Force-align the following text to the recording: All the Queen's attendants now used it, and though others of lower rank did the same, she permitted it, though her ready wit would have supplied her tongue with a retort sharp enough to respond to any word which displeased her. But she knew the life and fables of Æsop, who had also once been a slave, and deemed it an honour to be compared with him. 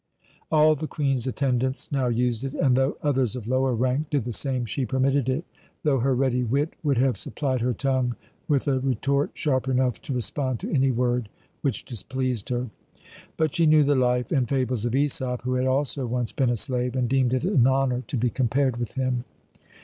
All 0.51 0.73
the 0.73 0.87
Queen's 0.87 1.27
attendants 1.27 1.91
now 1.91 2.07
used 2.07 2.43
it, 2.43 2.55
and 2.55 2.75
though 2.75 2.97
others 3.03 3.35
of 3.35 3.45
lower 3.47 3.75
rank 3.75 4.09
did 4.09 4.25
the 4.25 4.33
same, 4.33 4.65
she 4.65 4.83
permitted 4.83 5.29
it, 5.29 5.45
though 5.83 5.99
her 5.99 6.15
ready 6.15 6.43
wit 6.43 6.73
would 6.81 6.97
have 6.97 7.17
supplied 7.19 7.61
her 7.61 7.75
tongue 7.75 8.15
with 8.47 8.67
a 8.67 8.79
retort 8.79 9.29
sharp 9.35 9.67
enough 9.67 10.01
to 10.01 10.13
respond 10.13 10.59
to 10.61 10.73
any 10.73 10.89
word 10.89 11.29
which 11.61 11.85
displeased 11.85 12.49
her. 12.49 12.71
But 13.37 13.53
she 13.53 13.67
knew 13.67 13.83
the 13.83 13.93
life 13.93 14.31
and 14.31 14.49
fables 14.49 14.85
of 14.85 14.93
Æsop, 14.93 15.41
who 15.43 15.53
had 15.53 15.67
also 15.67 16.07
once 16.07 16.31
been 16.31 16.49
a 16.49 16.57
slave, 16.57 16.95
and 16.95 17.07
deemed 17.07 17.31
it 17.35 17.43
an 17.43 17.67
honour 17.67 18.01
to 18.07 18.17
be 18.17 18.31
compared 18.31 18.77
with 18.77 18.93
him. 18.93 19.23